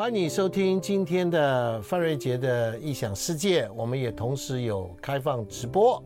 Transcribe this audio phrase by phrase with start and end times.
[0.00, 3.68] 欢迎你收听今天的范瑞杰的异想世界。
[3.76, 6.02] 我们也同时有开放直播，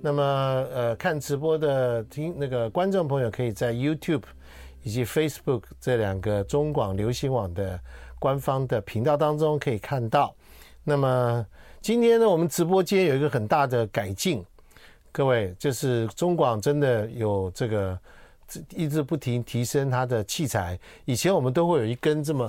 [0.00, 0.22] 那么
[0.72, 4.22] 呃，看直播的听那个观众朋友可以在 YouTube
[4.84, 7.80] 以及 Facebook 这两个中广流行网的
[8.20, 10.32] 官方的频道当中可以看到。
[10.84, 11.44] 那么
[11.80, 14.44] 今天呢，我们直播间有一个很大的改进，
[15.10, 17.98] 各位，就是中广真的有这个。
[18.76, 20.78] 一直不停提升它的器材。
[21.04, 22.48] 以前我们都会有一根这么，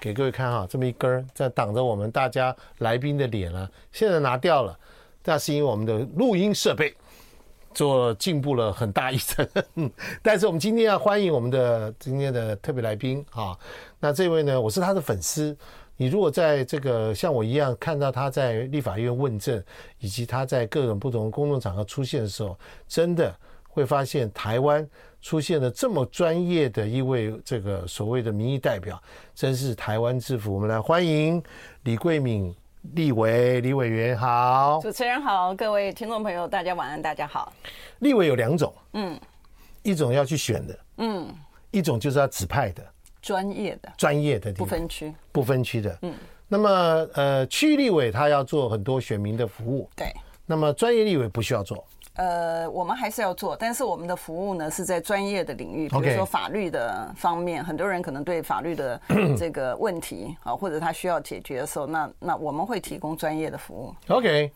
[0.00, 3.70] 给各位看哈，这么一根在挡着我们大家来宾的脸啊。
[3.92, 4.76] 现在拿掉了，
[5.24, 6.94] 那是因为我们的录音设备
[7.74, 9.46] 做进步了很大一层。
[10.22, 13.56] 但是我们今天要欢迎我们的今天的特别来宾啊。
[13.98, 15.54] 那这位呢，我是他的粉丝。
[15.98, 19.62] 你如果在这个像我一样看到他在立法院问政，
[19.98, 22.58] 以及他在各种不同公众场合出现的时候，
[22.88, 23.36] 真的
[23.70, 24.86] 会发现台湾。
[25.22, 28.98] 出现了这么专业的一位这个所谓的民意代表，
[29.34, 30.54] 真是台湾之福。
[30.54, 31.42] 我们来欢迎
[31.82, 32.56] 李桂敏
[32.94, 34.80] 立委，李委员好。
[34.80, 37.52] 主持人好，各位听众朋友，大家晚安，大家好。
[37.98, 39.20] 立委有两种，嗯，
[39.82, 41.28] 一种要去选的，嗯，
[41.70, 42.82] 一种就是要指派的，
[43.20, 46.14] 专业的，专业的，不分区，不分区的，嗯。
[46.48, 46.70] 那么
[47.12, 50.10] 呃，区立委他要做很多选民的服务，对。
[50.46, 51.86] 那么专业立委不需要做。
[52.14, 59.00] 呃，我们还是要做，但是我们的服务呢是在专业的领域，比如说法律的方面，很多人可能对法律的
[59.38, 63.94] 这个问题啊，或者他需要解决的时候，那那我们会提供专业的服务。
[64.08, 64.52] OK，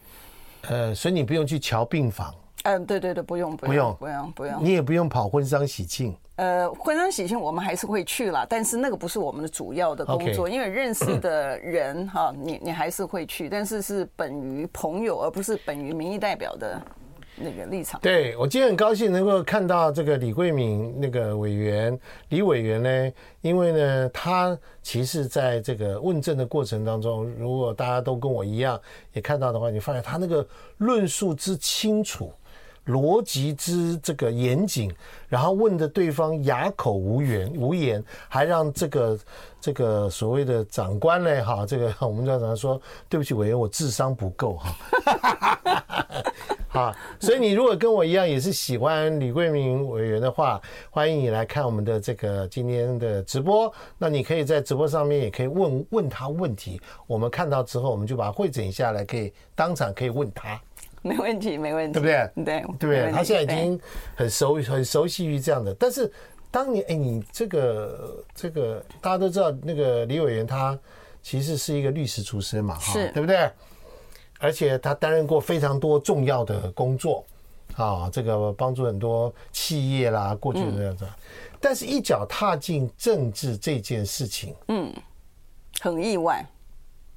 [0.68, 2.34] 呃，所以你不用去瞧病房。
[2.64, 6.14] 嗯，对对对，不用不用不用不用，你也不用跑婚丧喜庆。
[6.36, 16.80] 呃，婚丧喜庆我们还是会去啦，但是那个不是我们的主要的工作，因为认识的人哈，你你还是会去，但是是本于朋友，而不是本于民意代表的。
[17.36, 28.80] 那个立场，对，我今天很高兴能够看到这个李桂敏那个委员李委员呢，因为呢，他其实在这个问政的过程当中，如果大家都跟我一样
[29.12, 30.46] 也看到的话，你发现他那个
[30.78, 32.32] 论述之清楚。
[32.86, 34.94] 逻辑之这个严谨，
[35.26, 39.18] 然后问的对方哑口无言无言，还让这个
[39.58, 42.78] 这个所谓的长官呢，哈，这个我们叫怎么说？
[43.08, 45.58] 对不起，委员，我智商不够哈。
[46.74, 53.72] 好，所以你如果跟我一样也是喜欢李桂明委员的话， 欢迎你来看我们的这个今天的直播。
[53.96, 60.60] 那你可以在直播上面也可以问问他问题，我们看到之后，我们就把它会诊下来，可以当场可以问他。
[61.00, 62.44] 没问题，没问题，对不对？
[62.44, 63.12] 对，对不对？
[63.12, 63.80] 他现在已经
[64.16, 65.72] 很熟很熟悉于这样的。
[65.74, 66.10] 但是，
[66.50, 70.76] 当年哎，你这个这个大家都知道，那个李委员他
[71.22, 73.48] 其实是一个律师出身嘛，哈，对不对？
[74.44, 77.24] 而且他担任过非常多重要的工作，
[77.76, 81.06] 啊，这个帮助很多企业啦，过去的这样子。
[81.58, 84.92] 但是，一脚踏进政治这件事情，嗯，
[85.80, 86.44] 很意外，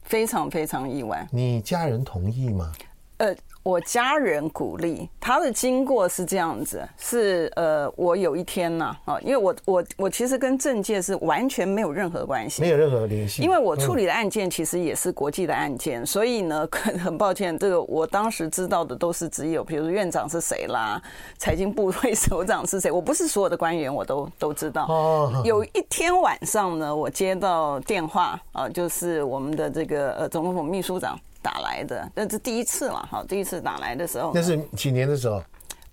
[0.03, 1.27] 非常非常意外。
[1.33, 2.71] 你家人同意吗？
[3.17, 3.35] 呃。
[3.67, 16.66] 我家人鼓励他的经过是这样子，是呃，我有一天呢，啊，因为我我我其实跟政界是完全没有任何关系，没有任何联系，因为我处理的案件其实也是国际的案件，所以呢，
[17.03, 21.01] 很抱歉，这个我当时知道的都是只有，比如说院长是谁啦，
[21.38, 24.85] 财经部会首长是谁，我不是所有的官员我都都知道。
[24.88, 31.19] 哦，有一天晚上呢，我接到电话啊，就是我们的这个呃总统府秘书长。
[31.41, 35.43] 打来的，那是第一次嘛哈，第一次打来的时候，那是几年的时候？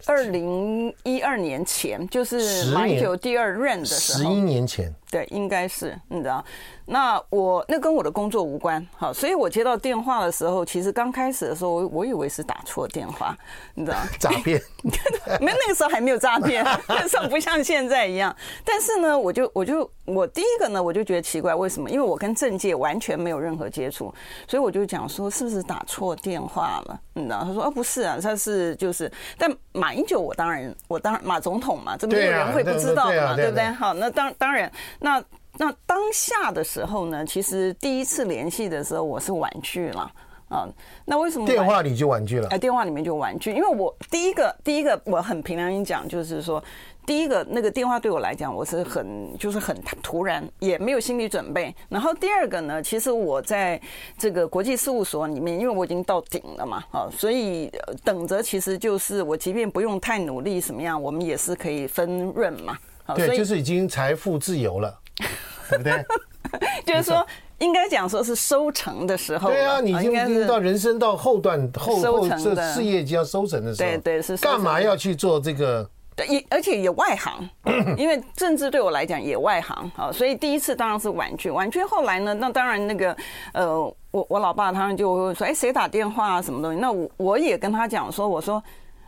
[0.06, 6.44] 二零一二年前，就是马英九第二任的时候，十一年前，对，应该是，你知道。
[6.87, 13.37] 那我那跟我的工作无关，好，所以我接到电话的时候，其实刚开始的时候，我我以为是打错电话，
[13.75, 13.97] 你知道？
[14.21, 14.61] 诈骗？
[15.41, 18.34] 没，那个时候还没有诈骗， 那时候不像现在一样。
[18.65, 21.89] 但是呢，我就我就我第一个呢，我就觉得奇怪，为什么？
[21.89, 24.15] 因为我跟政界完全没有任何接触，
[24.47, 27.00] 所以我就讲说，是不是打错电话了？
[27.15, 27.43] 你知道？
[27.44, 33.65] 他说，哦，不是啊，他是就是，但马英九，我当然，我当然马总统嘛，这没有人会不知道的嘛，对不对？
[33.73, 35.23] 好，那当当然那。
[35.57, 40.11] 那当下的时候呢，其实第一次联系的时候，我是婉拒了
[40.49, 40.69] 啊。
[41.05, 42.49] 那为什么电话里就婉拒了？
[42.49, 46.62] 哎，电话里面就婉拒，因为我第一个第一个我很平常心讲，就是说
[47.06, 51.75] 第一个那个电话对我来讲，我是很就是很突然，也没有心理准备。
[51.89, 53.81] 然后第二个呢，其实我在
[54.19, 57.71] 这个国际事务所里面，因为我已经到顶了嘛，啊，所以
[58.03, 62.77] 等着其实就是我即便不用太努力，什么样，我们也是可以分润嘛。
[63.15, 64.99] 对，就是已经财富自由了。
[65.70, 66.05] 对不对？
[66.87, 67.26] 就是说，
[67.58, 69.50] 应该讲说是收成的时候。
[69.50, 73.88] 对啊，你已经到人生到后段后后这事业就要收成的时候。
[73.90, 74.37] 对对是。
[74.37, 77.49] 干嘛要去做这个对，也而且也外行，
[77.99, 83.16] 因为政治对我来讲也外行啊，所以第一次当然是婉拒，婉拒后来呢，那当然那个
[83.52, 83.81] 呃，
[84.12, 86.78] 我我老爸他们就会说，哎，谁打电话啊，什么东西？
[86.78, 88.62] 那我我也跟他讲说，我说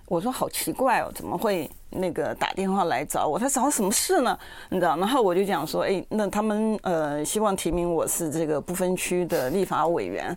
[0.09, 3.39] 我说好奇怪哦，怎么会那个打电话来找我？
[3.39, 4.39] 他找什么事呢？
[4.71, 4.97] 你知道？
[4.97, 10.37] 然后我就讲说，哎，那他们呃希望提名我是这个不分区的立法委员，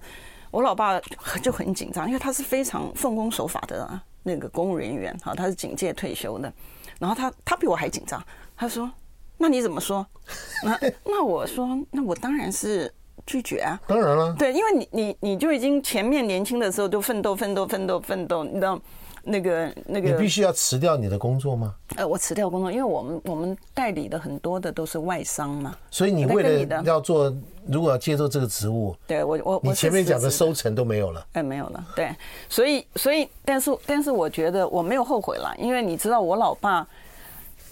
[0.50, 1.00] 我老爸
[1.44, 4.04] 就很紧张，因为他是非常奉公守法的啊。
[4.24, 6.52] 那个公务人员哈，他是警戒退休的，
[7.00, 8.22] 然后他他比我还紧张，
[8.58, 8.92] 他说
[9.38, 10.06] ：“那你怎么说？”
[10.66, 12.92] 那那我说：“那我当然是
[13.26, 18.80] 拒绝啊。”当然了，对，因为你你你就已经前面年轻的时候就奋斗奋斗奋斗奋斗，你知道。
[19.24, 21.76] 那个那个，你必须要辞掉你的工作吗？
[21.96, 25.76] 呃，我辞掉工作，因为我们我们代理的很多的都是外商嘛。
[25.92, 27.34] 所以你为了要做，
[27.68, 31.86] 如果要接受这个职务，对我我你前面讲的收成都没有了，哎，没有了。
[31.96, 32.16] 对，
[32.48, 36.88] 所以所以，但是但是，我觉得我没有后悔了，因为你知道，我老爸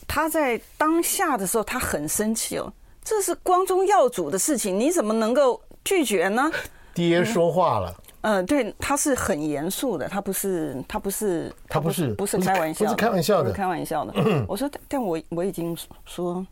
[0.08, 2.72] 他在当下的时候，他很生气哦，
[3.04, 6.52] 这是光宗耀祖的事情，你怎么能够拒绝呢？
[6.94, 7.94] 爹说话了。
[7.96, 8.07] 嗯，
[8.46, 14.14] 对，他是很严肃的，他不是，他不是，他不是，不是开玩笑，不是开玩笑的，开玩笑的。
[14.50, 16.46] 我说，但我我已经说，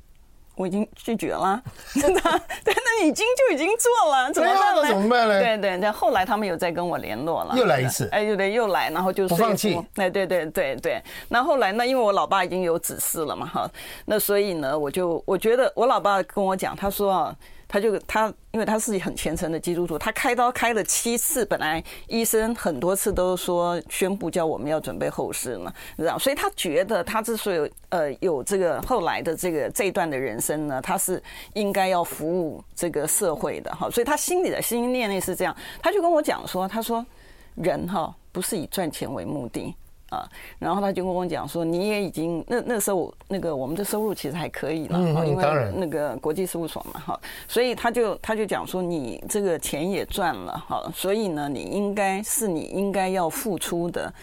[0.55, 1.61] 我已经拒绝了，
[1.99, 4.87] 真的，但那已经就已经做了，怎么办呢？
[4.87, 5.39] 怎么办呢？
[5.39, 13.69] 对对，但后来他们有再跟我联络了，又来一次，哎，对对，又来，然后就不放弃，哎，对对对对，那后来呢因为我老爸已经有指示了嘛，哈，
[14.05, 17.35] 那所以呢，我就我觉得我老爸跟我讲，他说啊。
[17.75, 31.21] 他就他，因为他是很虔诚的基督徒，他开刀开了七次，本来医生很多次都说宣布叫我们要准备后事嘛，知道，所以他觉得他之所以呃有这个后来的这个这一段的人生呢，他是
[31.53, 37.05] 应该要服务这个社会的哈，所以他心里的心念念是这样，他就跟我讲说，他说
[37.55, 39.75] 人哈不是以赚钱为目的。
[40.15, 45.43] 啊，然后他就跟我讲说，你也已经那那时候那个我们的收入其实还可以了，嗯，因为
[45.75, 54.13] 那个国际事务所嘛，哈，所以他就他就讲说，你这个钱也赚了，哈，所以呢，你应该是你应该要付出的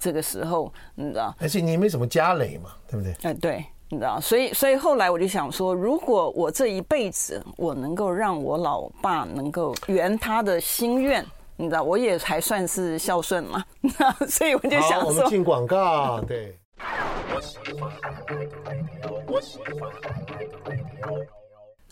[0.00, 1.34] 这个时候，你知道？
[1.38, 3.14] 而且你没什么家累嘛，对不对？
[3.22, 11.24] 哎，对，你知道，所以所以后来我就想说，如果我这一辈子我能够让我老爸能够圆他的心愿。
[11.56, 13.64] 你知道，我也还算是孝顺嘛，
[14.28, 16.56] 所以我就想说，我们进广告， 对。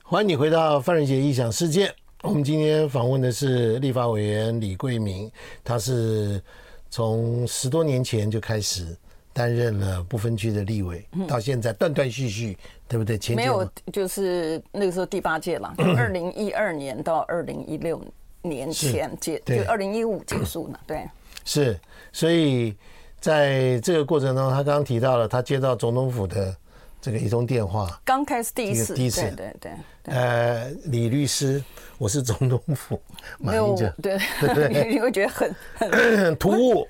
[0.02, 1.92] 欢迎你回到范仁杰异想世界。
[2.22, 5.30] 我们今天访问的是立法委员李桂明，
[5.62, 6.42] 他是
[6.90, 8.96] 从十多年前就开始
[9.32, 12.58] 担任了不分区的立委，到现在断断续续，
[12.88, 13.16] 对不对？
[13.16, 18.02] 前没有，就是那个时候第八届了， 二零一二年到二零一六
[18.42, 18.70] 年。
[18.70, 21.06] 前结就二零一五结束呢，对，
[21.44, 21.78] 是，
[22.12, 22.74] 所以
[23.20, 26.56] 在这个过程中，他刚刚提到了他接到总统府的
[27.00, 29.72] 这个一通电话，刚开始第一次，第一次，对对
[30.04, 31.62] 对，呃，李律师，
[31.98, 33.00] 我是总统府，
[33.38, 36.88] 没有，对对对， 你会觉得很 很突兀。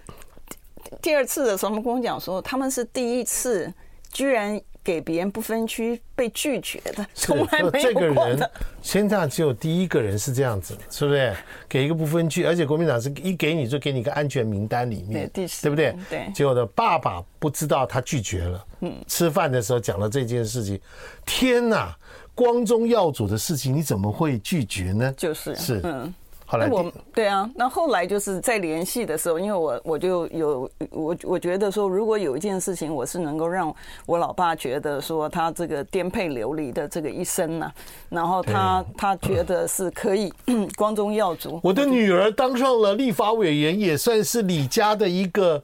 [1.02, 3.72] 第二次的时候，他们跟我讲说，他们是第一次，
[4.12, 4.60] 居然。
[4.82, 8.10] 给别人不分区被拒绝的，从来没有过的。
[8.12, 8.50] 这个人，
[8.82, 11.34] 现在只有第一个人是这样子，是不是？
[11.68, 15.94] 给一个不分区，而且国民党是一给你就给你一个安全名单里面，对，对不对？
[16.08, 16.30] 对。
[16.34, 20.80] 结果的爸爸不知道他拒绝了，嗯，吃饭的时候讲了这件事情，
[21.26, 21.96] 天哪，
[22.34, 25.12] 光宗耀祖的事情你怎么会拒绝呢？
[25.16, 26.14] 就是是，嗯。
[26.52, 33.74] 那我对啊，那后来就是在联系的时候，因为我我就有我我觉得说，如果有一件事情我是能够让
[34.06, 37.72] 我老爸觉得说他这个颠沛流离的这个一生呢，
[38.08, 40.32] 然后他他觉得是可以
[40.76, 41.60] 光宗耀祖。
[41.62, 45.62] 我的女儿当上了立法委员，也算是李家的一个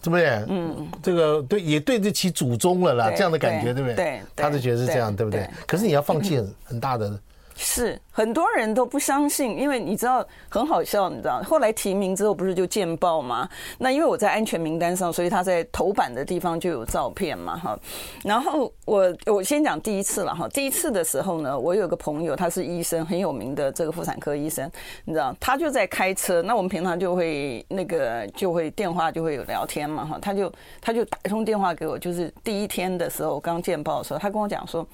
[0.00, 0.44] 怎么样？
[0.48, 3.94] 嗯，这个对也对得起祖宗了啦，这样的感觉对不对？
[3.94, 5.48] 对，他就觉得是这样，对不对？
[5.66, 7.18] 可是你要放弃很很大的。
[7.60, 13.48] 是很多人都不相信，因为你知道很好笑，你知道后来提名之后不是就见报吗？
[13.78, 17.76] 那因为我在安全名单上，所以他在头版的地方就有照片嘛，哈。
[18.22, 24.70] 然后我我先讲第一次了哈，第一次的时候呢，我有个朋友他是医生，很有名的这个妇产科医生，
[25.04, 30.16] 你知道他就在开车，那我们平常就会那个就会电话就会有聊天嘛，哈。
[30.22, 34.86] 他就他就打一通电话给我，就是第一天的时候刚见报的时候，他跟我讲说，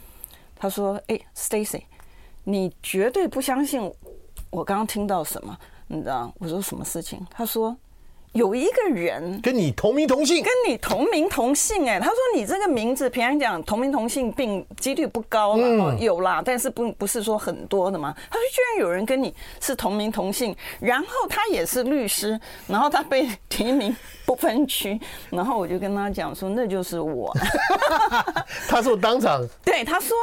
[0.57, 1.83] 他说：“哎，Stacy。”
[2.45, 3.91] 你绝对不相信
[4.51, 5.57] 我刚刚听到什么，
[5.89, 6.33] 你知道？
[6.39, 7.27] 我说什么事情？
[7.31, 7.77] 他说
[8.33, 18.13] 有一个人跟你同名同姓，跟你同名同姓，哎，他说你这个名字，平常讲同名同姓并几率不高嘛，有啦，但是不不是说很多的嘛。
[18.29, 23.95] 他说居然有人跟你是同名同姓，然后他也是律师，然后他被提名
[24.27, 27.33] 不分区，然后我就跟他讲说那就是我。
[28.69, 30.17] 他说当场对他说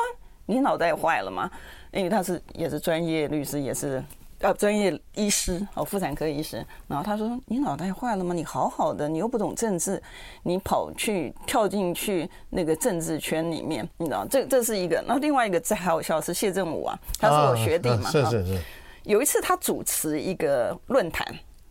[0.45, 1.49] 你脑袋坏了吗？
[1.91, 4.03] 因为他是也是专业律师，也是。
[4.43, 6.65] 呃，专业医师哦，妇产科医师。
[6.87, 8.33] 然后他说：“你脑袋坏了吗？
[8.33, 10.01] 你好好的，你又不懂政治，
[10.41, 14.25] 你跑去跳进去那个政治圈里面，你知道？
[14.27, 14.95] 这这是一个。
[15.05, 18.09] 然后另外一个最好笑是谢振武啊，他是我学弟嘛。
[18.09, 18.59] 是是是。
[19.03, 21.23] 有一次他主持一个论坛，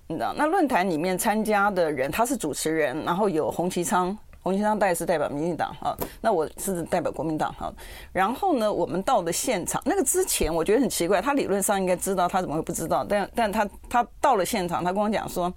[0.06, 0.32] 你知道？
[0.38, 7.70] 那论坛里面参加的人，他是主持人，然后有洪其昌。”洪先生代是代表民进党哈，那我是代表国民党哈。
[8.10, 13.04] 然后呢，我们到了现场，那个之前我觉得很奇怪，他理论上应该知道，他怎么会不知道？
[13.04, 15.52] 但但他他到了现场，他跟我讲说：“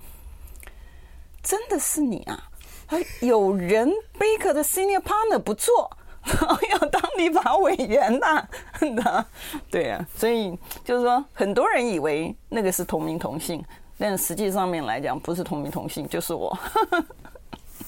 [1.42, 2.50] 真的是你啊！
[2.86, 5.90] 他有人 Baker 的 Senior Partner 不做，
[6.72, 8.46] 要当立法委员呐，
[9.72, 13.64] 对啊，所以就是说，很多人以为那个是同名同姓，
[13.98, 16.56] 但实际上面来讲，不是同名同姓，就是我。”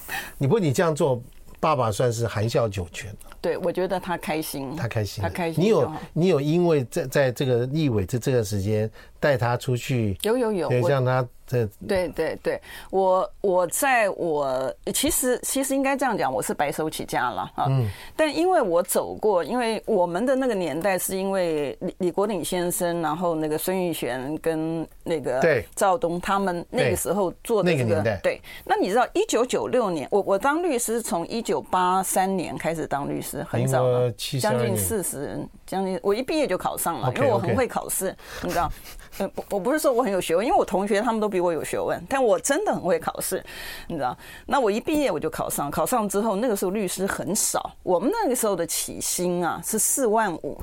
[0.37, 1.21] 你不，你这样做，
[1.59, 3.15] 爸爸算是含笑九泉。
[3.41, 5.63] 对，我觉得他开心，他开心，他开心。
[5.63, 11.27] 你有，你有因为在在这个立委这这个时间带他出去，有有有，对，让他。
[11.47, 17.65] 这对对对，我我在我其实其实应该这样讲，我是白手起家了啊。
[17.69, 17.87] 嗯。
[18.15, 25.41] 但因为我走过，因为我们的那个年代是因为李李国鼎先生，然后那个孙玉璇跟那个
[25.75, 28.41] 赵东他们那个时候做的这个对。
[28.63, 34.11] 那你知道，一九九六年，我我当律师从一九八三年开始当律师，很早了，
[34.41, 38.71] 将近四十人，将近我一毕业就考上了，因为我很会考试，你知道。
[39.17, 43.43] 呃，我不是说我很有学问，因为我同学他们都比我有学问，但我真的很会考试，
[43.87, 44.17] 你知道？
[44.45, 50.57] 那我一毕业我就考上，考上之后那个时候律师很少，我们那个时候的起薪啊是四万五，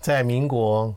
[0.00, 0.94] 在民国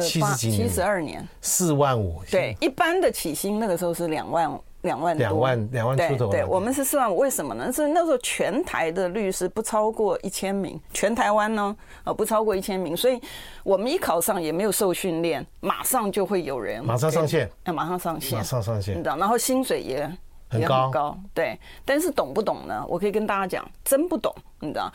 [0.00, 4.58] 七十几年，七十二年，四万五，对，一般的起薪那个时候是两万五。
[4.82, 6.30] 两万多，两万两万出头。
[6.30, 7.72] 对，对，我们是四万五，为什么呢？
[7.72, 13.20] 是那时候全台的律师不超过一千名，全台湾呢，呃，不超过一千名，所以
[13.64, 19.16] 我们一考上也没有受训练，马上就会有人马上上线，要马上上线，马上上线，你知道？
[19.16, 19.98] 然后薪水也
[20.52, 21.58] 也很高，对。
[21.84, 22.84] 但是懂不懂呢？
[22.88, 24.92] 我可以跟大家讲，真不懂，你知道？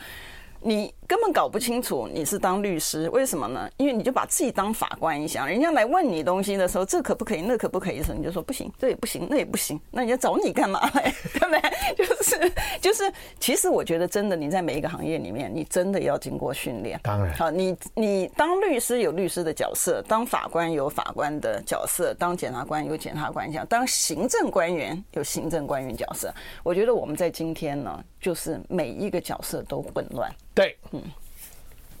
[0.60, 3.68] 你根本搞不清楚你是当律师，为什么呢？
[3.78, 11.12] 因为你就把自己当法官一样，人家来问你东西的时候，这可不可以，那可不可以的时候，你就说不行，这也不行，那也不行，那人家找你干嘛嘞？
[11.32, 11.62] 对不对？
[11.96, 13.10] 就是就是，
[13.40, 14.98] 其实我觉得真的，你在每一个行。
[15.08, 17.00] 业里面，你真的要经过训练。
[17.02, 24.28] 当然，好，你你当律师有律师的角色，当法官有法官的角色，当检察官有检察官角色，当行。
[24.28, 25.48] 政官员有行。
[25.48, 26.30] 政官员角色。
[26.62, 30.30] 我觉得我们在今天呢，就是每一个角色都混乱。
[30.52, 30.76] 对，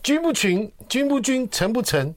[0.02, 2.14] 君不群，君不君，臣不臣，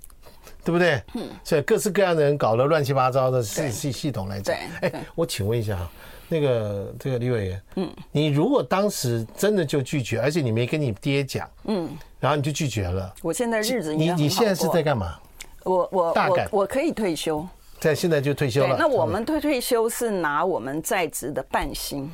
[0.63, 1.01] 对不对？
[1.15, 5.91] 嗯，所以各式各样的人搞了乱七八糟的系系系统来讲，哎，我请问一下啊，
[6.29, 15.17] 那个这个李委员，嗯，你如果当时真的就拒绝，而且你没跟你爹讲，嗯，然后你就拒绝了，我现在日子你你现在是在干嘛？
[15.63, 17.47] 我我大概我可以退休，
[17.79, 18.75] 在现在就退休了。
[18.79, 22.09] 那我们退退休是拿我们在职的半薪。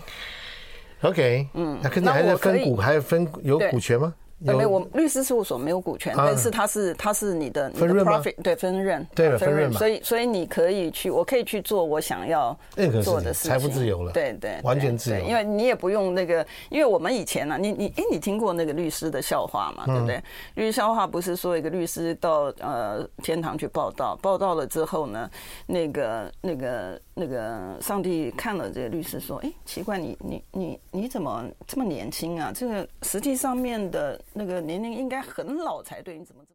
[1.02, 4.14] OK，嗯，那跟你还在分股，还有分有股权吗？
[4.40, 8.22] 没有，我律师事务所没有股权，但是它是它是你的分润吗？
[8.44, 9.74] 对，分润，对，分润。
[9.74, 12.58] 所以所以你可以去，我可以去做我想要
[13.04, 15.26] 做的事情，财富自由了，对对，完全自由。
[15.26, 19.86] 因为你也不用那个，因为我们以前呢，你你哎，你听过那个律师的笑话嘛？
[19.88, 20.22] 对不对？
[20.54, 25.30] 律师笑话不是说一个律师到呃天堂去报到，报到了之后呢，
[25.66, 32.52] 那个那个那个上帝看了这个律师说，哎，奇怪，你你你你怎么这么年轻啊？
[32.54, 35.08] 这个实际上面的那个年龄应。
[35.08, 36.52] 该很老才对，你怎么这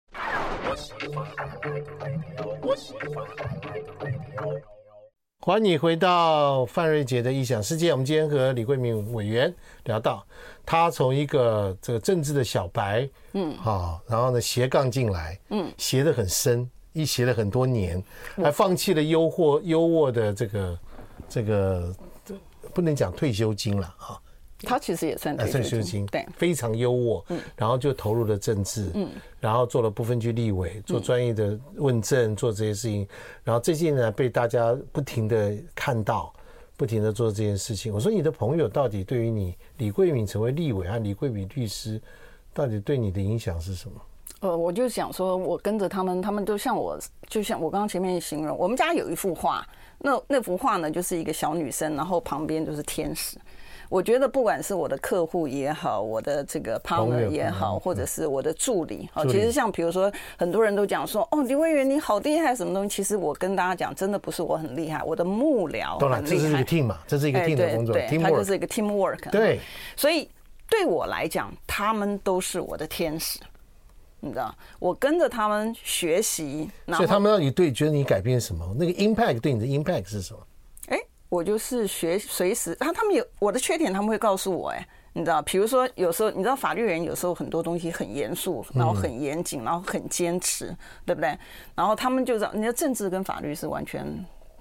[1.10, 1.24] 么？
[5.40, 7.92] 欢迎你回到范瑞杰的异想世界。
[7.92, 9.50] 我们今天和李桂明委员
[9.84, 10.22] 聊到，
[10.66, 18.02] 他从一个这个政治的小白，嗯，好，然后呢斜杠进来，嗯，斜的很深，一斜了很多年，
[18.36, 20.78] 还放弃了优渥优渥的这个
[21.28, 21.94] 这个
[22.74, 24.20] 不能讲退休金了啊。
[24.64, 27.24] 他其实也算退休金，对，非常优渥。
[27.30, 29.08] 嗯，然后就投入了政治，嗯，
[29.40, 33.08] 然后做了不分区立委，做专业的问政，做这些事情。
[33.42, 36.32] 然后最近呢，被大家不停的看到，
[36.76, 37.92] 不停的做这件事情。
[37.92, 42.00] 我说你的朋友到底对于你李桂敏成为立委和李桂敏律师，
[42.54, 44.00] 到底对你的影响是什么？
[44.40, 46.98] 呃，我就想说，我跟着他们，他们都像我，
[47.28, 49.64] 就像我刚刚前面形容，我们家有一幅画，
[49.98, 53.36] 那那幅画呢，就是一个小女生，然后旁边就是天使。
[53.88, 62.88] 我觉得不管是我的客户也好，我的这个 partner 也好，或者是我的助理，好，其实像比如说，很多人都讲说，哦，李委员你好厉害，什么东西？
[62.88, 66.00] 其实我跟大家讲，真的不是我很厉害，我的幕僚很厉害。
[66.00, 69.30] 当然，这是一个 team 嘛，这是一个 team 的工作，它就是一个 teamwork。
[69.30, 69.60] 对，
[69.94, 70.26] 所以
[70.70, 73.38] 对我来讲，他们都是我的天使，
[74.24, 80.40] 你知道，我跟着他们学习，所以他们让你对觉得你改变什么，那个 impact 对你的 impact 是什么？
[81.28, 90.76] 我就是学随时，他他们有我的缺点，他们会告诉我，哎，你知道，比如说有时候，你知道法律人有时候很多东西很严肃，然后很严谨，然后很坚持，
[91.06, 91.34] 对不对？
[91.74, 94.06] 然后他们就知道，你的政治跟法律是完全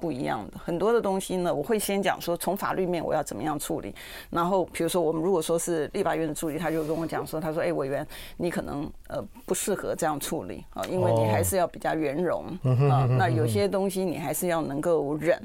[0.02, 3.94] 不一样的，很多的东西呢，我会先讲说从法律面我要怎么样处理，
[4.32, 8.06] 然后比如说我们如果说是立法院的助理，他就跟我讲说，他说，哎，委员，
[8.38, 12.46] 你可能呃不适合这样处理啊，因为你还是要比较圆融
[12.90, 15.40] 啊，那有些东西你还是要能够忍。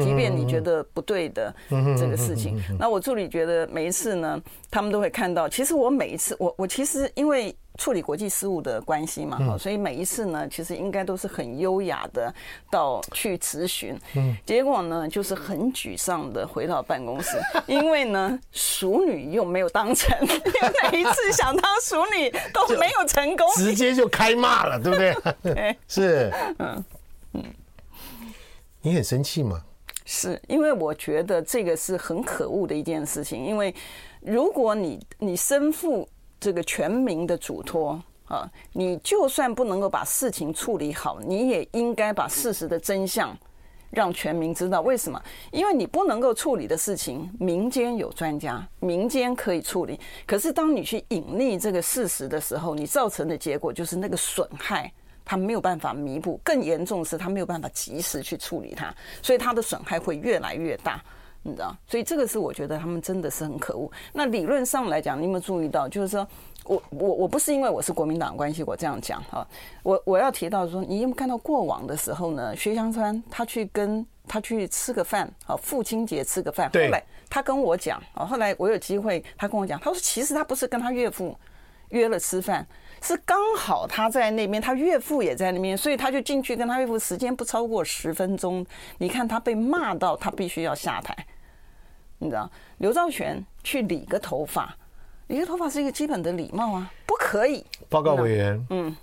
[0.00, 1.54] 即便你觉得不对的
[1.96, 5.48] 这个事情，那我助理觉得每一次呢，他们都会看到。
[5.48, 12.32] 其实我每一次，我我其实因为处理国际事务的关系嘛，哈所以每一次呢，其实应该都是很优雅的
[12.70, 13.98] 到去咨询。
[14.44, 20.14] 结果呢，就是很沮丧的回到办公室， 因为呢，熟女又没有当成，
[20.92, 25.16] 每一次想当熟女都没有成功，直接就开骂了，对不对？
[25.54, 26.84] 对，是，嗯
[27.32, 27.44] 嗯，
[28.82, 29.62] 你很生气吗？
[30.12, 33.72] 是因为我觉得这个是很可恶的一件事情，因为
[34.20, 36.06] 如果你你身负
[36.40, 43.38] 这个全民的嘱托啊，你就算不能够把事情处理好，你也应该把事实的真相
[43.90, 44.80] 让全民知道。
[44.80, 45.22] 为什么？
[45.52, 50.00] 因为你不能够处理的事情，民间有专家，民间可以处理。
[50.26, 54.92] 可是当你去隐匿这个事实的时候，你造成的结果就是那个损害。
[55.30, 61.00] 他没有办法弥补，更严重的是他没有办法及时去处理它，所以他的损害会越来越大，
[61.44, 61.72] 你知道？
[61.86, 63.88] 所以这个是我觉得他们真的是很可恶。
[64.12, 65.88] 那理论上来讲，你有没有注意到？
[65.88, 66.26] 就是说
[66.64, 69.46] 我我我不是因为我是国民党关系我这样讲哈，
[69.84, 72.56] 我我要提到说，你有没有看到过往的时候呢？
[72.56, 81.38] 薛湘川他去跟他去吃个饭，好，父亲节吃个饭，后来他跟我讲，啊，后来我有机会，他跟我讲，他说其实他不是跟他岳父
[81.90, 82.66] 约了吃饭。
[83.02, 88.64] 是刚好他在那边，他岳父也在那边，所以他就进去跟他岳父，时间不超过十分钟。
[88.98, 91.16] 你看他被骂到，他必须要下台。
[92.18, 94.76] 你知道，刘兆玄去理个头发，
[95.28, 97.64] 理个头发是一个基本的礼貌啊，不可以。
[97.88, 98.94] 报告委员，嗯，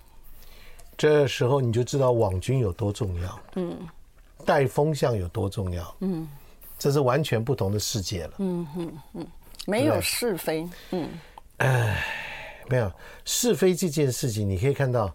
[0.96, 3.76] 这时候你就知道网军有多重要，嗯，
[4.46, 6.28] 带风向有多重要，嗯，
[6.78, 9.28] 这是完全不同的世界了，嗯嗯嗯，
[9.66, 11.10] 没有是非，嗯，
[11.58, 11.98] 哎。
[12.70, 12.92] 没有
[13.26, 15.14] 是非这件事情，你可以看到，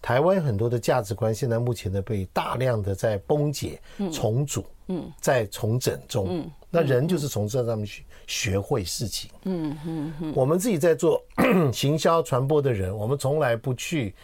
[0.00, 3.80] 台湾很多的价值观现在目前的被大量的在崩解、
[4.12, 6.26] 重组、嗯，在重整中。
[6.30, 9.30] 嗯，那人就是从这上面去学会事情。
[9.44, 10.32] 嗯嗯嗯。
[10.34, 11.22] 我们自己在做
[11.72, 14.14] 行销传播的人，我们从来不去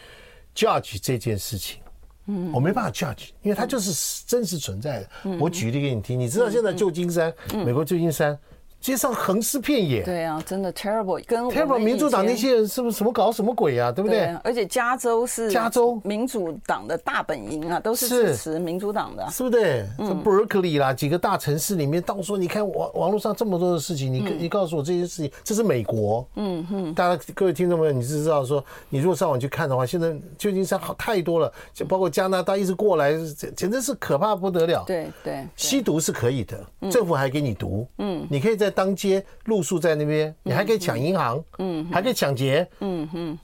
[0.54, 1.80] judge 这件事情。
[2.26, 5.08] 嗯，我没办法 judge，因为它就是真实存在的。
[5.40, 7.32] 我举例给你听，你知道现在旧金山，
[7.64, 8.38] 美国旧金山。
[8.80, 11.22] 街上横尸遍野，对啊，真的 terrible。
[11.26, 13.90] 跟 terrible 民主党那些人是不是什么搞什么鬼啊？
[13.90, 14.26] 对不对？
[14.44, 19.84] 而且加州是加州民主党的大本营啊，都是支持民主党的，是不是？
[19.98, 26.26] 嗯，Berkeley 啦，几个大城市里面，到处你看网网络上这么多的事情，你你告诉我这些事情，这是美国。
[26.36, 33.12] 嗯哼，大家各位听众朋友，你是知道说，你如果上网去看的话，现在旧金山好太多了，就包括加拿大一直过来，
[33.56, 34.84] 简直是可怕不得了。
[34.86, 38.67] 对对，吸毒是可以的，政府还给你毒，嗯，你可以在。
[38.70, 43.38] 当街露宿在那边，你还可以抢银行，嗯，还可以抢劫，嗯嗯，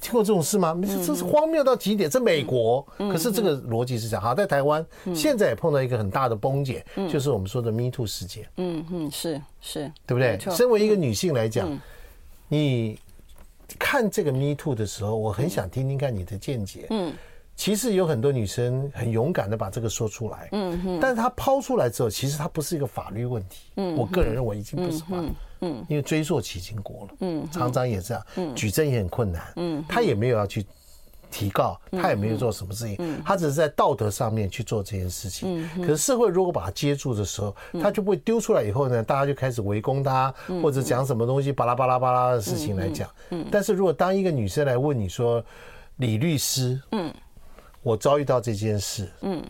[0.00, 0.78] 听过这种事吗？
[0.82, 2.08] 这是荒谬到极点。
[2.08, 4.22] 这美国，可是这个逻辑是这样。
[4.22, 4.84] 好，在台湾
[5.14, 8.46] 现在也碰到一个很大的崩解，就是我们说的 Me Too 事件。
[8.56, 10.38] 嗯嗯，是是，对不对？
[10.54, 11.68] 身为一个女性来讲，
[12.48, 12.98] 你
[13.78, 16.86] 看这个 Me Too 的时候，我很想听听看你的见解。
[16.90, 17.12] 嗯。
[17.56, 25.28] 其实有很多女生很勇敢的把这个说出来，嗯嗯，但是她抛出来之后，其实它不是一个法律问题，嗯，我个人认为已经不是法律，
[25.62, 30.66] 嗯，因为追溯期已经过了，嗯，厂长也这样，嗯，举证也很困难，嗯，他也没有要去
[31.30, 45.42] 提告，她也没有做什么事情，嗯，他只是在道德上面去做这件事情，嗯，可是社会如果把他接住的时候，她就不会丢出来以后呢，大家就开始围攻她，或者讲什么东西巴拉巴拉巴拉的事情来讲，嗯，但是如果当一个女生来问你说，
[45.96, 47.10] 李律师，嗯。
[47.86, 49.40] 我遭遇到这件事，嗯，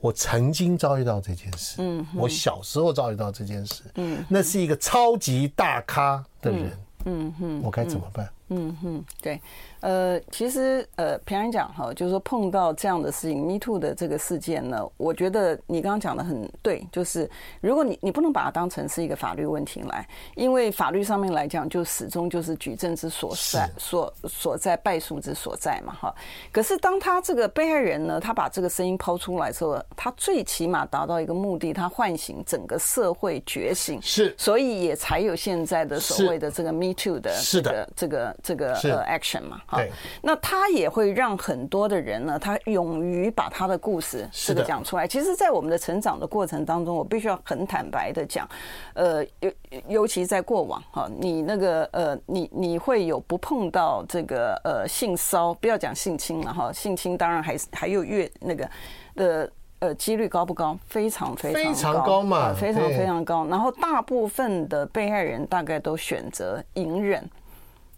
[0.00, 8.30] 我曾经遭遇到这件事，嗯，我小时候遭遇到这件事，嗯，那是一个超级大咖的人，嗯哼，我该怎么办？
[8.54, 9.40] 嗯哼，对。
[9.80, 17.28] 呃，其实呃，平安讲哈，就是说碰到这样的事情，Me Too 的这个事件呢，我觉得你刚刚讲的很对，就是
[17.60, 26.14] 如果你你不能把它当成是一个法律问题来，因为法律上面来讲，就始终就是举证之所在，所所在败诉之所在嘛，哈。
[26.52, 39.60] 可是当他这个被害人呢，他把这个声音抛出来之后，他最起码达到一个目的，他唤醒整个社会觉醒，是，所以也才有现在的所谓的这个 Me Too 的是的这个这个呃 action 嘛。
[39.66, 39.80] 哈，
[40.20, 45.06] 那他也会让很多的人呢，他勇于把他的故事这个讲出来。
[45.06, 48.48] 其实，在我们的成长的过程当中，我必须要很坦白的讲，
[48.94, 49.52] 呃，尤
[49.88, 58.68] 尤其在过往哈，你那个呃，你你会有不碰到这个呃性骚，不要讲性侵了哈，性侵当然还是还有越那个
[59.14, 59.50] 的
[59.80, 60.78] 呃几率高不高？
[60.86, 63.46] 非常非常非常高嘛，非常非常高。
[63.46, 67.28] 然后大部分的被害人大概都选择隐忍，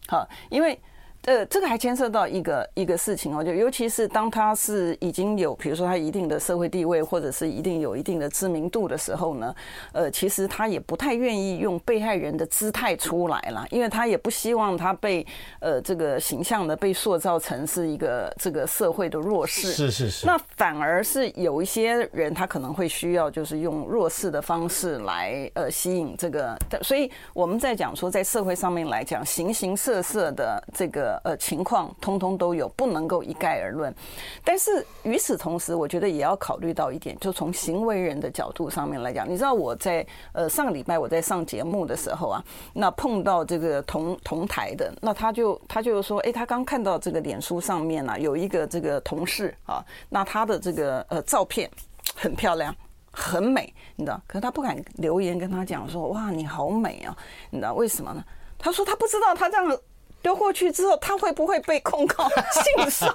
[0.08, 0.80] 好，因为。
[1.26, 9.54] 呃，这个还牵涉到一个一个事情哦，就尤其是当他是已经有，比如说他一定的社会地位，或者是一定有一定的知名度的时候呢，
[9.92, 15.26] 呃，其实他也不太愿意用被害人的姿态出来了，因为他也不希望他被
[15.60, 19.72] 呃这个形象的被塑造成是一个这个社会的弱势。
[19.72, 20.26] 是是是。
[20.26, 31.13] 那反而是有一些人，他可能会需要就是用弱势的方式来呃吸引这个，所以我们在讲说，在社会上面来讲，形形色色的这个。
[31.22, 33.94] 呃，情况通通都有，不能够一概而论。
[34.42, 51.70] 但是与此同时，我觉得也要考虑到一点，就从行为人的角度上面来讲，你知道我在呃上个礼拜我在上节目的时候啊，那碰到这个同同台的，那他就他就说，哎，他刚看到这个脸书上面啊有一个这个同事啊，那他的这个呃照片
[52.16, 52.74] 很漂亮，
[53.12, 57.16] 很美，你知道，可是他不敢留言跟他讲说，哇，你好美啊，
[57.50, 58.24] 你知道为什么呢？
[58.58, 59.78] 他说他不知道他这样。
[60.24, 62.26] 丢过去之后，他会不会被控告
[62.80, 63.06] 性骚？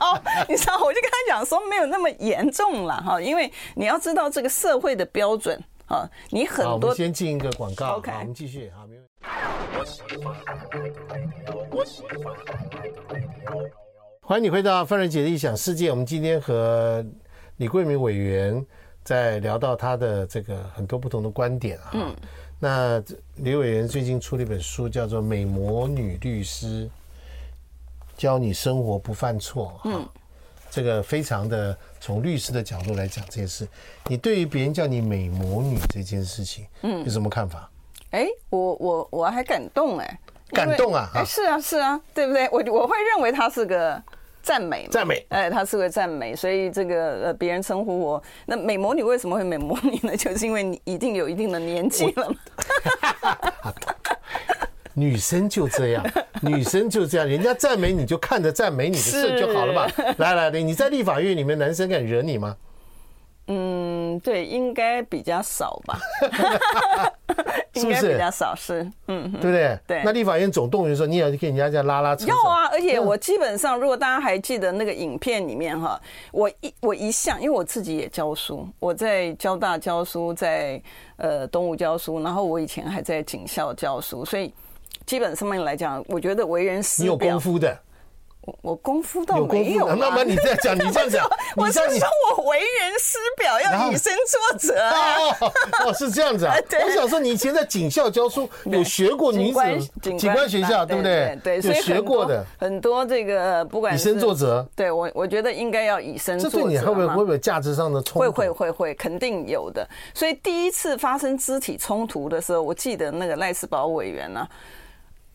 [0.47, 6.73] 你知道，我就跟他讲说，没有那么严重了哈，因为你要知道这个社会的标准啊，你很多。
[6.73, 7.97] 我们先进一个广告。
[7.97, 8.71] OK，我们继续。
[8.77, 9.03] 好，没问
[11.83, 12.03] 题。
[14.21, 15.89] 欢迎你回到范瑞杰的异想世界。
[15.89, 17.03] 我们今天和
[17.57, 18.63] 李桂明委员
[19.03, 21.89] 在聊到他的这个很多不同的观点啊。
[21.93, 22.15] 嗯。
[22.59, 23.03] 那
[23.37, 26.85] 李委员最近出了一本书，叫做《美魔女律师》。
[28.19, 30.05] 教你生活不犯错，嗯，
[30.69, 33.65] 这个非常的从律师的角度来讲这件事，
[34.07, 37.69] 你对于别人叫你美魔女这件事情，嗯，有什么看法？
[38.11, 40.19] 哎，我我我还感动哎，
[40.51, 42.49] 感动啊，哎，是啊是啊，对不对？
[42.51, 44.03] 我我会认为他是个
[44.43, 50.13] 赞美，赞美，哎，他是个赞美，所以这个呃，别人称呼我那美魔女为什么会美魔女呢？
[50.17, 52.29] 就是因为你一定有一定的年纪了。
[54.93, 56.03] 女生就这样，
[56.41, 59.87] 女生就这样，人家赞美你就看着赞美你的事就好了嘛。
[60.17, 62.55] 来来来，你在立法院里面，男生敢惹你吗？
[63.51, 65.99] 嗯，对，应该比较少吧。
[67.73, 69.79] 应该比较少是，嗯，对不对？
[69.87, 70.01] 对。
[70.03, 72.27] 那立法院总动员说，你也要去跟人家这样拉拉扯。
[72.27, 75.99] 要啊，而且我基本上，如果大家还记得那个影片里面哈，
[76.31, 80.79] 我一我一向，因为我自己也教书，我在交大教书，在
[81.17, 84.53] 呃东吴教书，然后我以前还在警校教书，所以。
[85.09, 87.03] 基本上面来讲，我觉得为人师表。
[87.03, 87.75] 你有功夫的，
[88.41, 89.87] 我我功夫倒没有。
[89.95, 95.15] 那么你这样讲，你这样讲，我是说我为人师表，要以身作则啊。
[95.83, 96.53] 哦，是这样子啊。
[96.85, 99.59] 我想说，你以前在警校教书， 有学过女子
[99.99, 101.35] 警官学校，对不对？
[101.43, 104.63] 对，有学过的很多这个，不管以身作则。
[104.75, 106.59] 对我，我觉得应该要以身作则。
[106.59, 108.19] 这对你会不会会不会价值上的冲突？
[108.19, 109.89] 会会会会，肯定有的。
[110.13, 114.47] 所以第一次发生肢体冲突的时候，我记得那个赖斯堡委员呢。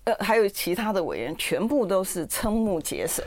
[0.04, 3.22] 呃，还有其他的委员，全部都是瞠目结舌，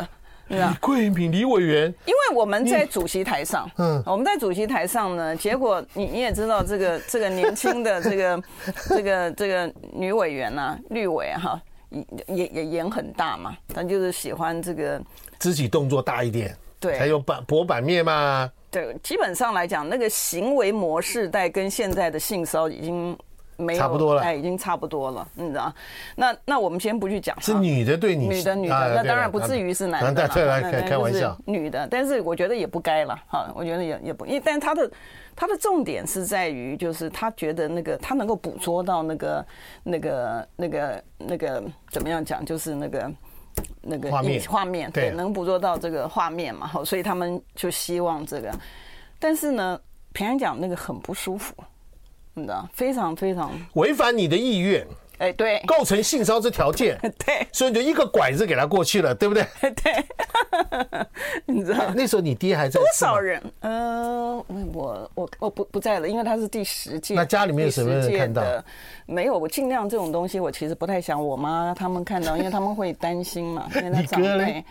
[0.47, 0.69] 对吧？
[0.71, 8.43] 李桂敏李委员，因为我们在主席台上，嗯，我们在主席台上呢，结果你你也知道，这个 这个年轻的这个
[8.89, 11.59] 这个这个女委员呢、啊，绿委哈，
[11.89, 15.01] 也也也演很大嘛，她就是喜欢这个
[15.39, 23.17] 肢体动作大一点，对，还有版博版面嘛，对，基本上来讲，那个行为模式在跟现在的性骚已经。
[23.57, 25.73] 没有，差不多了，哎，已经差不多了，你知道？
[26.15, 34.89] 那那我们先不去讲，是女的对你，女的女的，那当然不至于是男的了，对，来开开玩笑，女的，但是我觉得也不该了，哈，我觉得也也不，因为但他的
[35.35, 39.45] 他的重点是在于，就是他觉得那个他能够捕捉到那个
[39.83, 43.11] 那个那个那个怎么样讲，就是那个
[43.81, 48.53] 那个画面画面，对，能捕捉到这个画面嘛，好，所以他们就希望这个，
[49.17, 49.79] 但是呢，
[50.13, 51.55] 平安讲那个很不舒服。
[52.37, 54.85] 真的非常非常违反你的意愿，
[55.17, 56.95] 哎，对，构成性骚扰之条件，
[57.25, 59.43] 对，所以你就一个拐子给他过去了，对不对？
[59.73, 60.05] 对，
[61.47, 62.79] 你知道那时候你爹还在？
[62.79, 63.41] 多少人？
[63.61, 64.37] 嗯，
[64.71, 67.15] 我我我不不在了，因为他是第十届。
[67.15, 68.43] 那家里面有什么人看到？
[69.07, 74.63] 没有，我尽量这种东西，我其实不太想我妈他们看到，因为他们会担心嘛，因为他长辈。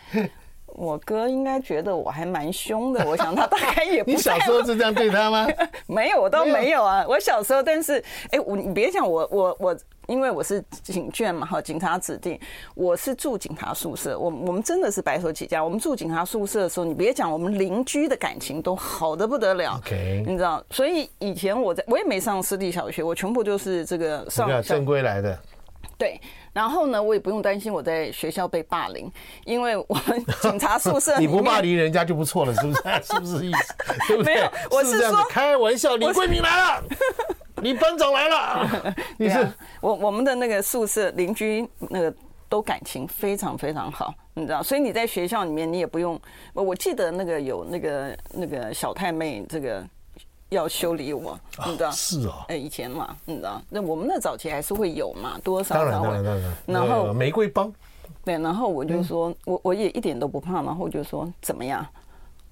[0.76, 4.10] 我哥应该觉得我还蛮凶的，我想他大概也不。
[4.12, 5.46] 你小时候是这样对他吗？
[5.88, 7.04] 没有，我倒没有啊。
[7.08, 12.38] 我小时候，但是，哎，我你别讲我，我我，因为我是警眷嘛，哈，警察指定，
[12.74, 15.64] 我是住警察宿舍，我我们真的是白手起家。
[15.64, 19.80] 我们住警察宿舍的时候，你别讲，我们邻居的感情都好的不得了。
[19.82, 25.38] OK，你知道，所以以前我在，我也没上私立小学，我全部就是这个上正规来的。
[25.98, 26.20] 对。
[26.52, 29.10] 然后呢，我也不用担心我在学校被霸凌，
[29.44, 32.82] 因为我们 警察宿舍你不霸凌人家就不错了，是不是？
[33.02, 33.74] 是不是意思？
[34.08, 34.34] 对不对？
[34.34, 35.96] 没有，我是说开玩笑。
[35.96, 36.84] 李桂明来了，
[37.62, 38.94] 你班长来了。
[39.18, 39.46] 你是
[39.80, 42.14] 我我们的那个宿舍邻居，那个
[42.48, 44.62] 都感情非常非常好，你知道？
[44.62, 46.18] 所以你在学校里面，你也不用。
[46.54, 49.86] 我记得那个有那个那个小太妹这个。
[50.50, 51.90] 要修理我，你知道？
[51.90, 52.44] 是哦。
[52.48, 53.60] 哎，以前嘛，你知道？
[53.68, 55.74] 那我们那早期还是会有嘛，多少？
[55.74, 56.56] 当然，当然，当然。
[56.66, 57.72] 然后玫瑰帮，
[58.24, 61.84] 对，然后我就说，我我也一点都不怕，然后我就说怎么样？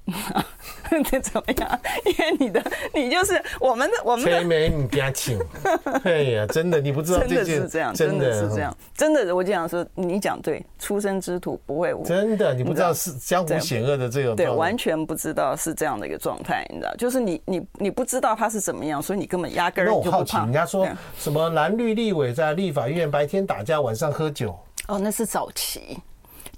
[1.11, 1.81] 这怎么样？
[2.05, 2.63] 因为你的，
[2.93, 4.31] 你就是我们的，我们的。
[4.31, 5.39] 催眉你家请。
[6.05, 12.05] 哎呀，真的，你不知道真的是这样，真的是这样，真的，我就想说，你讲对，出生之土不会无。
[12.05, 14.35] 真的，你不知道是江湖险恶的这个。
[14.37, 20.11] 对，完全不知道是这样的一个状态，你知道，就是你你你不知道他是怎么样，所以你根本压根儿就不怕。
[20.11, 20.87] 那我好奇，人家说
[21.19, 24.55] 什么蓝绿立委在立法院白天打架，晚上喝酒。
[24.87, 25.99] 哦，那是早期。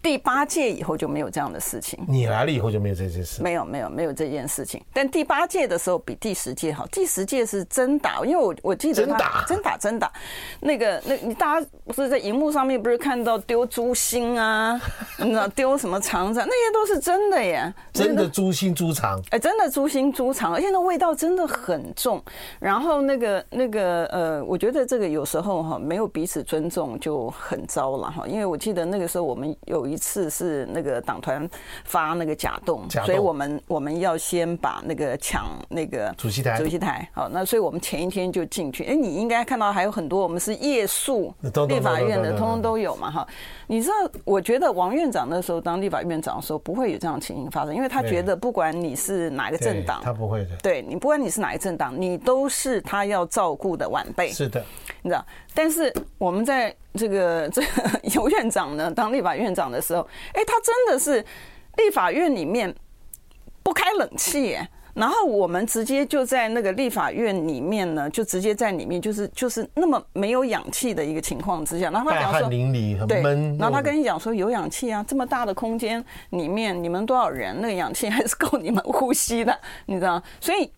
[0.06, 1.98] 第八届以后就没有这样的事情。
[2.06, 3.42] 你来了以后就没有这件事。
[3.42, 4.80] 没有，没有，没有这件事情。
[4.92, 6.86] 但第八届的时候比第十届好。
[6.92, 10.12] 第十届是真打，因为我我记得他真打真打真打。
[10.60, 14.80] 那个那，你大家不是在荧幕上面不是看到丢猪心啊？
[15.18, 16.38] 你知道丢什么肠子？
[16.38, 17.74] 那些都是真的耶。
[17.92, 19.20] 真的猪心猪肠。
[19.30, 22.22] 哎，真的猪心猪肠，而且那味道真的很重。
[22.60, 28.24] 然后那个那个呃，我觉得这个有时候哈，没有彼此尊重就很糟了哈。
[28.28, 29.95] 因为我记得那个时候我们有一。
[29.96, 31.48] 一次是那个党团
[31.84, 37.08] 发那个假动，所以我们我们要先把那个抢那个主席台，主席台。
[37.14, 38.84] 好，那所以我们前一天就进去。
[38.84, 41.32] 哎，你应该看到还有很多，我们是夜宿
[41.66, 43.26] 立法院的，通通都有嘛哈。
[43.66, 50.50] 你知道，我觉得王院长那时候当立法院长的时候，不会有这样的情形发生，因为他觉得不管你是哪个政党，他不会的。
[50.62, 54.28] 对，你不管你是哪个政党，你都是他要照顾的晚辈。
[54.28, 54.62] 是的，
[55.00, 55.24] 你知道。
[55.54, 57.68] 但是我们在这个这个
[58.14, 60.00] 游院长呢，当立法院长的时候，
[60.32, 61.24] 哎，他真的是
[61.76, 62.74] 立法院里面
[63.62, 73.58] 不开冷气耶，然后我们直接就在那个立法院里面呢，就直接在里面，就是就是那么没有氧气的一个情况之下，然后他讲说，大汗淋漓，很闷。
[73.58, 79.56] 然后他跟你讲说有氧气啊，这么大的空间里面，你们多少人，那个氧气还是够你们呼吸的，
[79.86, 80.22] 你知道？
[80.40, 80.70] 所以。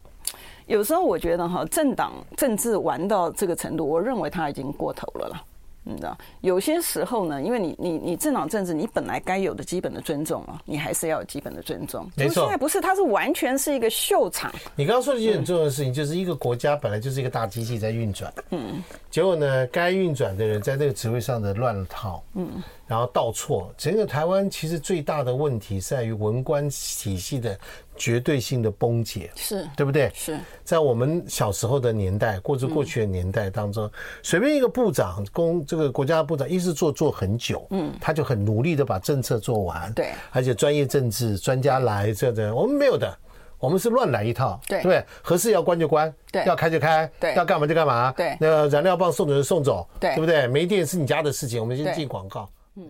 [0.66, 5.42] 有时候我觉得哈，政党政治玩到这个程度，我认为他已经过头了啦。
[5.88, 12.08] 你知道，有些时候呢，因为你你你政党政治，你本来该有的基本的尊重啊，你还是要有基本的尊重。
[12.14, 14.52] 没错，现在不是，它是完全是一个秀场。
[14.76, 23.72] 你刚刚说的一件很重要的事情，就是一个国家本来就是一个大机器在运转，嗯，结果呢，该运转的人在那个职位上的乱了套，嗯，然后倒错。
[23.78, 27.58] 整个台湾其实最大的问题在于文官体系的。
[27.98, 29.68] 绝对性的崩解，是。
[29.76, 30.10] 对不对？
[30.14, 30.38] 是。
[30.64, 33.90] 在我们小时候的年代，过着过去的年代当中，
[34.22, 43.18] 随便一个部长，公这个国家部长，一直做做很久，嗯，他就很努力的把政策做完，对，而且专业政治专家来这的，我们没有的，
[43.58, 50.46] 我们是乱来一套，对，对，合适要关就关，对，要开就开，对，要干嘛就干嘛，对，那个燃料棒送走就送走，对，对不对？
[50.46, 52.84] 没电是你家的事情，我们先进广告，嗯。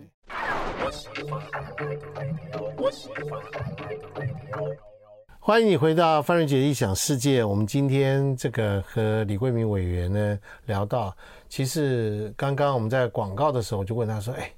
[5.41, 7.43] 欢迎你回到范瑞杰的异想世界。
[7.43, 11.15] 我们今天这个和李桂明委员呢聊到，
[11.47, 14.51] 其实刚刚我们在广告的时候，我就问他说：“哎，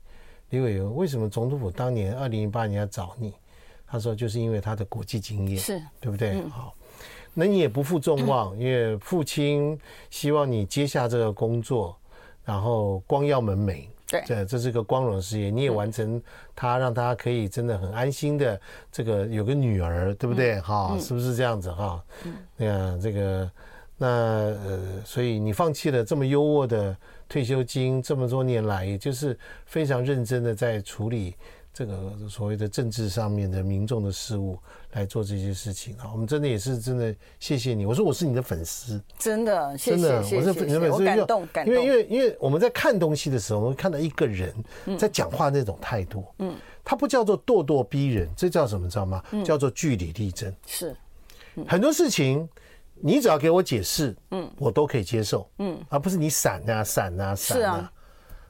[0.50, 3.32] 李委员，为什么总统府当年二零一八年要找你？”
[3.86, 6.74] 他说：“就是因为他的国际经验，是对不对？”嗯、好，
[7.34, 11.96] 那你也不负众望， 因为父亲希望你接下这个工作，
[12.44, 13.86] 然后光耀门楣。
[14.12, 16.22] 对，这这是个光荣事业，你也完成
[16.54, 18.60] 他，让他可以真的很安心的
[18.92, 20.60] 这个有个女儿，对不对？
[20.60, 22.04] 哈，是不是这样子哈？
[22.26, 23.52] 嗯，那这个
[23.98, 26.96] 那呃，所以你放弃了这么优渥的
[27.30, 31.36] 退休金，这么多年来，也就是非常认真的在处理
[31.74, 34.58] 这个所谓的政治上面的民众的事务
[34.92, 36.10] 来做这些事情啊。
[36.12, 37.86] 我们真的也是真的谢谢你。
[37.86, 41.74] 我说我是你的粉丝，真的，谢谢真的，我是你的粉丝，我感动感动。
[41.74, 44.54] 因为因为因为我们在看东西的时候，我们会看到一个人
[44.98, 49.24] 在讲话那种态度，嗯，他不叫做咄咄逼人，这叫什么知道吗？
[49.46, 50.54] 叫做据理力争。
[50.66, 50.96] 是，
[51.68, 52.48] 很多事情。
[53.04, 57.92] 你只要给我解释，嗯，我都可以接受，嗯，而不是你闪啊闪啊闪啊。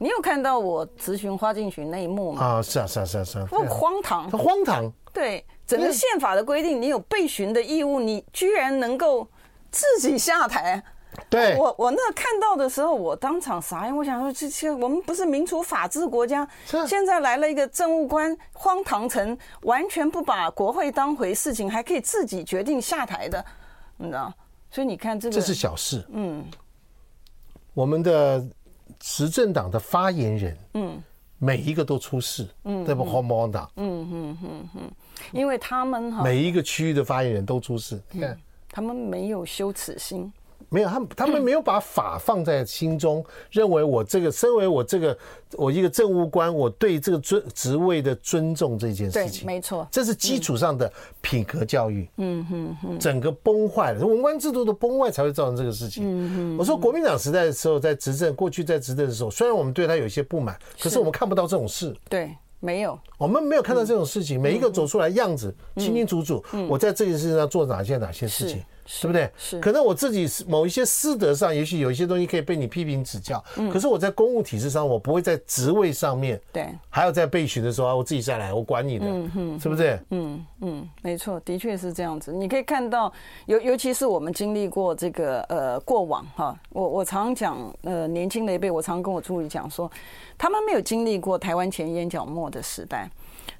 [0.02, 2.44] 你有看到我咨询花敬群那一幕吗？
[2.44, 4.92] 啊，是啊是啊是啊是啊，很荒唐，很荒唐。
[5.12, 9.24] 对，整个宪法的规定，你有被询的义务，你居然能够
[9.70, 10.82] 自己下台。
[11.30, 13.96] 对，我我那看到的时候，我当场傻眼。
[13.96, 16.48] 我想说，这这我们不是民主法治国家，
[16.88, 23.44] 现在来了一个政务官，荒唐成完全不把国会当回事情，还可以自己决定下台的，
[23.98, 24.32] 你知道？
[24.68, 26.04] 所以你看，这个这是小事。
[26.08, 26.44] 嗯，
[27.74, 28.42] 我们的
[28.98, 31.02] 执政党的发言人，嗯，
[31.38, 33.04] 每一个都出事，嗯，对不？
[33.04, 34.90] 黄毛党，嗯嗯嗯嗯，
[35.32, 40.32] 因为他们哈，每一个区域的发言人都出事，你看，他们没有羞耻心。
[40.72, 45.16] 没有，他们他们没有把法放在心中，认为我这个身为我这个
[45.52, 52.08] 我一个政务官，我对这个尊职位的尊重这件事情，没错，这是基础上的品格教育。
[52.16, 56.04] 嗯哼哼，整个崩坏了，文官制度的崩坏才会造成这个事情。
[56.06, 61.94] 嗯哼，我说国民党时代的时候，在执政，过去在执政的时候，虽然我们对他有一些不满，可是我们看不到这种事。
[62.08, 68.62] 对，没有，我们没有看到这种事情，每一个走出来样子清清楚楚，我在这件事情上做哪些哪些事情。
[69.00, 69.30] 对不对？
[69.36, 73.42] 是，可能我自己某一些私德上，也许有一些东西可以被你批评指教。
[73.56, 79.98] 嗯，可是我在公务体制上，我不会在职位上面，对，还要在备询的时候啊，我自己再来，我管你的，嗯哼，是不是？
[80.10, 82.32] 嗯嗯，没错，的确是这样子。
[82.32, 83.12] 你可以看到，
[83.46, 89.90] 尤尤其是我们经历过这个呃过往哈，我我常讲呃年轻的一辈，我常跟我助理讲说，
[90.36, 93.10] 他们没有经历过台湾前烟角末的时代。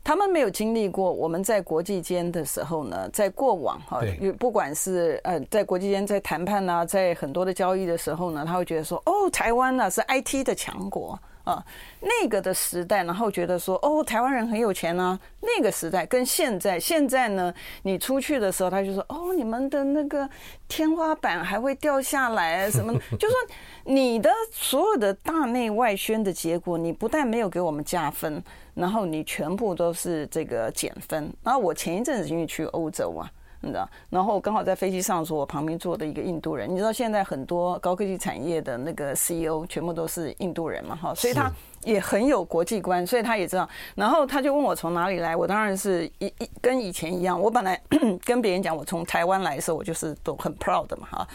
[0.04, 4.00] 他们没有经历过我们在国际间的时候呢，在过往哈，
[4.38, 11.18] 不管是呃在国际间在谈判啊，在很多的交易的时候呢，他会觉得说，哦，台湾呢是 IT 的强国。
[11.44, 11.60] 啊，
[12.00, 15.18] 那个的时代，然后觉得说，哦，台湾人很有钱啊。
[15.40, 20.30] 那个时代跟现在，现在呢，你出去的时候，他就说，哦，你们的那个
[20.68, 22.92] 天花板还会掉下来什么？
[23.18, 23.36] 就说
[23.82, 28.40] 你的所有的大内外宣的结果，你不但没有给我们加分，
[28.74, 31.32] 然后你全部都是这个减分。
[31.42, 33.30] 然后我前一阵子因为去欧洲啊。
[33.64, 36.68] 你知道，然后刚好在飞机上说，我旁边坐的一个印度人。
[36.68, 40.96] 你知道现在很多高科技产业的那个 CEO 全部都是印度人嘛？
[40.96, 41.48] 哈，所以他
[41.84, 43.68] 也很有国际观，所以他也知道。
[43.94, 47.40] 然后他就问我从哪里来，我当然是一一跟以前一样。
[47.40, 47.80] 我本来
[48.26, 51.28] 跟别人讲我从台湾来的时候，我就是都很 proud 的嘛，哈。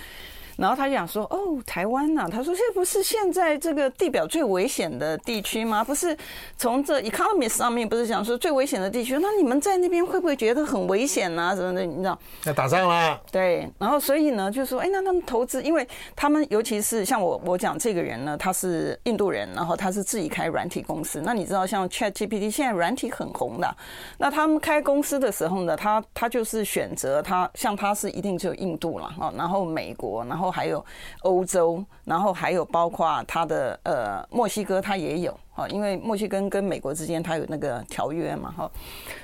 [0.57, 5.83] 然后他就想说：“哦，台湾呐、啊，他说这不是现在这个地表最危险的地区吗？
[5.83, 6.17] 不是
[6.57, 9.17] 从这 Economist 上面不是讲说最危险的地区？
[9.19, 11.55] 那你们在那边会不会觉得很危险啊？
[11.55, 11.85] 什么的？
[11.85, 12.17] 你知道？
[12.45, 13.19] 要打仗啦。
[13.31, 13.71] 对。
[13.77, 21.21] 然后所以呢，就说，哎，那他们投资，因为他们尤其是像我我讲这个人呢，他是印度人，然后他是自己开软体公司。
[21.23, 23.77] 那你知道，像 ChatGPT 现在软体很红的，
[24.17, 30.46] 那他们开公司的时候呢，他他就是选择他，像他是一定只有印度了啊，然后美国，然后。
[30.51, 30.83] 还有
[31.21, 38.71] 欧洲，然后还有包括他的呃墨西哥，他也有啊，因为墨西哥跟美国之间他有那个条约嘛哈，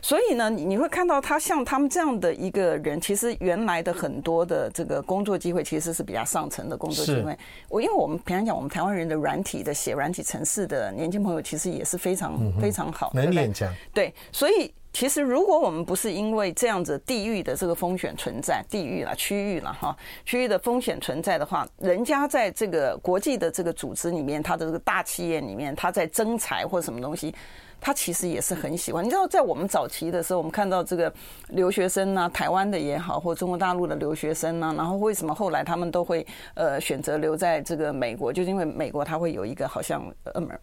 [0.01, 7.37] 所以呢，你会看到他像他们这样的一个人，其实原来的很多的这个工作机会其实是比较上层的工作机会。
[7.69, 13.73] 我因为我们平常讲，我们台湾人的软体的写软体城市的年轻朋友，其实也是非常非常好，能力很强。
[13.93, 14.73] 对，所以。
[14.93, 27.33] 其实，如果我们不是因为这样子地域的这个风险存在，地域了、区域了、哈区域的风险存在的话，人家在这个国际的这个组织里面，他的这个大企业里面，他在增财或什么东西。
[27.85, 31.13] 他其实也是很喜欢，你知道，在我们早期的时候，我们看到这个
[31.49, 40.01] 留学生啊，台湾的也好，或中国大陆的留学生啊，然后为什么后来他们都会呃选择留在这个美国，就是因为美国他会有一个好像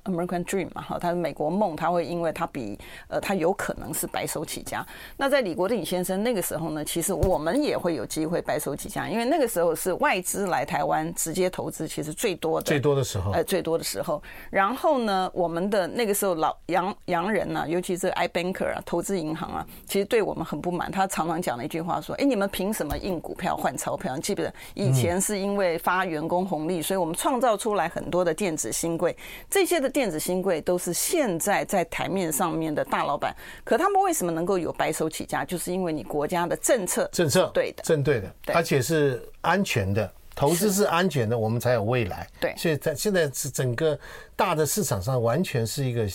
[0.05, 2.79] American Dream 嘛，哈，他的美国梦，他会因为他比
[3.09, 4.83] 呃他有可能是白手起家。
[5.19, 14.23] 那在李国鼎先生那个时候呢，其实我们也会有机会白手起家，因为那个时候是外资来台湾直接投资，其实最多的最多的时候，呃最多的时候。
[14.51, 16.97] 然后呢，我们的那个时候老杨。
[17.11, 20.91] 洋人啊，尤其是 iBanker 啊，投资银行啊，其实对我们很不满。
[20.91, 24.17] 他常常讲了一句话说：“哎，你们凭什么印股票换钞票？
[24.17, 29.15] 你记不记得以前是因为发员工红利，所以我们创造出来很多的电子新贵。
[29.51, 33.35] 这些的电子新贵都是现在在台面上面的大老板。
[33.65, 35.45] 可他们为什么能够有白手起家？
[35.45, 42.27] 就是因为你国家的政策政策对的，正对的，而且是安全的，投资是安全的，我们才有未来。
[42.41, 43.99] 对，所以在现在是整个
[44.37, 46.09] 大的市场上完全是一个。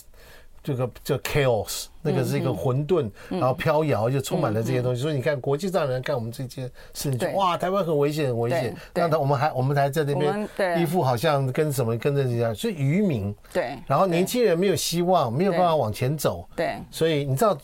[0.65, 5.01] 这个叫 chaos，那个是一个混沌，然后飘摇，就充满了这些东西。
[5.03, 6.65] 所以你看，国际上人看我们这件
[6.95, 8.75] 事情，就哇，台湾很危险，很危险。
[8.95, 13.33] 那他我们还我们还在那边一副好像跟什么跟着一样，是渔民。
[13.53, 13.77] 对。
[13.85, 16.49] 然后年轻人没有希望，没有办法往前走。
[16.55, 16.75] 对。
[16.89, 17.55] 所以你知道，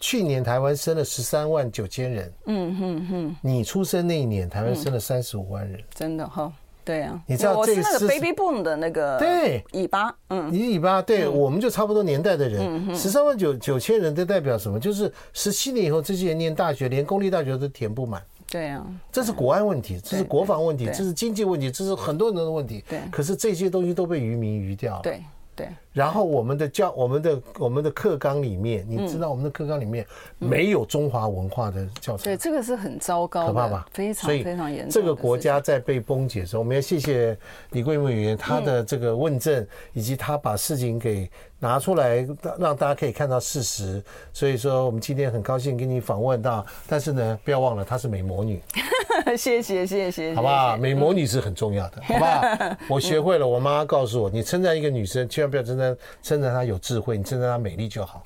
[0.00, 2.32] 去年台湾生了十三万九千人。
[2.46, 3.36] 嗯哼哼。
[3.40, 5.80] 你出生那一年，台湾生了三十五万人。
[5.94, 6.52] 真的哈。
[6.90, 14.80] 对啊，你知道这是那个 baby boom 的那个对尾巴，嗯，你尾巴，对，我们就差不多年代的人，十三万九九千人，这代表什么？
[14.80, 18.20] 就是十七年以后，这些人念大学，连公立大学都填不满。
[18.50, 22.84] 对啊，这是国安问题，这是国防问题，这是经济问题，这是很多人的问题。
[22.88, 25.00] 对，可是这些东西都被渔民愚掉了。
[25.02, 25.22] 对。
[25.56, 30.06] 对，然后我们的教，我们的我们的课纲里面，你知道我们的课纲里面
[30.38, 33.86] 没有中华文化的教材，对，这个是很糟糕，可怕吧？
[33.92, 34.90] 非常非常严重。
[34.90, 37.36] 这个国家在被崩解的时候，我们要谢谢
[37.70, 41.28] 李桂梅委员他的这个问政，以及他把事情给
[41.58, 42.26] 拿出来，
[42.58, 44.02] 让大家可以看到事实。
[44.32, 48.62] 所以说，我们今天很高兴跟你访问到，但是呢，不要忘了她是美魔女。
[49.36, 50.76] 谢谢谢谢，好不好？
[50.76, 52.42] 美魔女是很重要的，好不好？
[52.88, 58.22] 我学会了，我妈妈告诉我，你称赞一个女生，千万不要称赞称赞她有智慧，你称赞她美丽就好。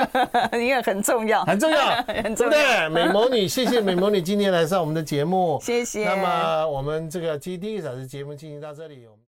[0.52, 2.52] 你也很重要，很重要， 很重要。
[2.52, 6.04] 对，美魔女，谢谢美魔女今天来上我们的节目，谢谢。
[6.04, 9.08] 那么我们这个今天第一个小时节目进行到这里。